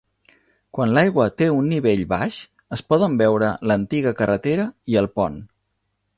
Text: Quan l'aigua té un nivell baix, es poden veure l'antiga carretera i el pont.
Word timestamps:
Quan 0.77 0.93
l'aigua 0.97 1.25
té 1.41 1.49
un 1.57 1.67
nivell 1.73 2.01
baix, 2.13 2.39
es 2.79 2.83
poden 2.95 3.19
veure 3.23 3.53
l'antiga 3.73 4.17
carretera 4.23 4.69
i 4.95 4.99
el 5.05 5.13
pont. 5.21 5.39